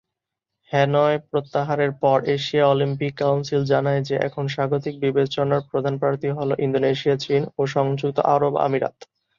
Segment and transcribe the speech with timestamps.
[0.71, 7.15] Hanoi প্রত্যাহারের পর, Asia Olympic council জানায় যে, এখন স্বাগতিক বিবেচনার প্রধান প্রার্থী হল ইন্দোনেশিয়া,
[7.17, 8.95] চীন ও সংযুক্ত আরব আমিরাত।